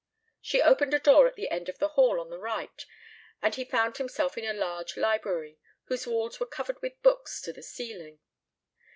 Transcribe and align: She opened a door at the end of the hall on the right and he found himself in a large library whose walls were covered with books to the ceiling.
She 0.41 0.63
opened 0.63 0.95
a 0.95 0.99
door 0.99 1.27
at 1.27 1.35
the 1.35 1.47
end 1.51 1.69
of 1.69 1.77
the 1.77 1.89
hall 1.89 2.19
on 2.19 2.31
the 2.31 2.39
right 2.39 2.83
and 3.39 3.53
he 3.53 3.63
found 3.63 3.97
himself 3.97 4.35
in 4.35 4.45
a 4.45 4.51
large 4.51 4.97
library 4.97 5.59
whose 5.89 6.07
walls 6.07 6.39
were 6.39 6.47
covered 6.47 6.81
with 6.81 6.99
books 7.03 7.39
to 7.41 7.53
the 7.53 7.61
ceiling. 7.61 8.17